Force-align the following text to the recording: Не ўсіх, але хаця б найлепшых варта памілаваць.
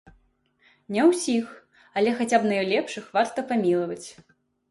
Не 0.95 1.03
ўсіх, 1.09 1.51
але 2.01 2.15
хаця 2.21 2.37
б 2.45 2.51
найлепшых 2.53 3.05
варта 3.17 3.39
памілаваць. 3.51 4.07